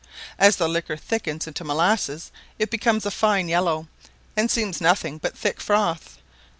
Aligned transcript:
As 0.39 0.55
the 0.55 0.67
liquor 0.67 0.97
thickens 0.97 1.45
into 1.45 1.63
molasses, 1.63 2.31
it 2.57 2.71
becomes 2.71 3.05
a 3.05 3.11
fine 3.11 3.47
yellow, 3.47 3.87
and 4.35 4.49
seems 4.49 4.81
nothing 4.81 5.19
but 5.19 5.37
thick 5.37 5.61
froth. 5.61 6.17